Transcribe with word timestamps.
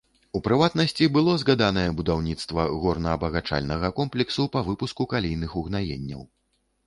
У 0.37 0.39
прыватнасці, 0.45 1.07
было 1.17 1.33
згаданае 1.41 1.83
будаўніцтва 1.99 2.65
горна-абагачальнага 2.85 3.93
комплексу 3.99 4.47
па 4.55 4.63
выпуску 4.69 5.03
калійных 5.13 5.51
угнаенняў. 5.61 6.21